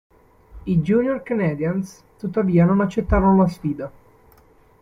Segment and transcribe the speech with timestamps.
[0.63, 3.91] I Junior Canadiens tuttavia non accettarono la sfida.